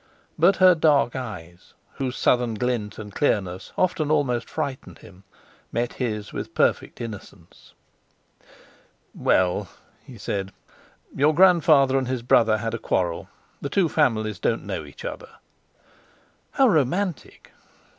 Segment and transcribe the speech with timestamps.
[0.39, 5.25] But her dark eyes, whose southern glint and clearness often almost frightened him,
[5.71, 7.73] met his with perfect innocence.
[9.13, 9.67] "Well,"
[10.03, 10.53] he said,
[11.15, 13.29] "your grandfather and his brother had a quarrel.
[13.61, 15.29] The two families don't know each other."
[16.53, 17.51] "How romantic!"